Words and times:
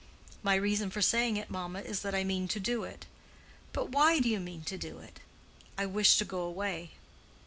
"My 0.41 0.55
reason 0.55 0.89
for 0.89 0.99
saying 1.03 1.37
it, 1.37 1.51
mamma, 1.51 1.81
is 1.81 2.01
that 2.01 2.15
I 2.15 2.23
mean 2.23 2.47
to 2.47 2.59
do 2.59 2.83
it." 2.83 3.05
"But 3.71 3.89
why 3.89 4.19
do 4.19 4.27
you 4.29 4.39
mean 4.39 4.63
to 4.63 4.75
do 4.75 4.97
it?" 4.97 5.19
"I 5.77 5.85
wish 5.85 6.17
to 6.17 6.25
go 6.25 6.41
away." 6.41 6.93